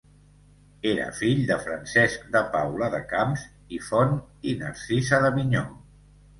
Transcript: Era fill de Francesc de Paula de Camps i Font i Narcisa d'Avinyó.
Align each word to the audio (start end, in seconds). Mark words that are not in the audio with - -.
Era 0.91 1.03
fill 1.17 1.41
de 1.51 1.57
Francesc 1.65 2.25
de 2.37 2.43
Paula 2.57 2.89
de 2.95 3.03
Camps 3.13 3.45
i 3.79 3.81
Font 3.93 4.19
i 4.55 4.59
Narcisa 4.65 5.25
d'Avinyó. 5.29 5.67